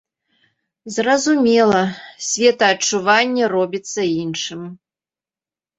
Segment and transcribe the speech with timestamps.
[0.95, 1.83] Зразумела,
[2.31, 4.61] светаадчуванне робіцца іншым.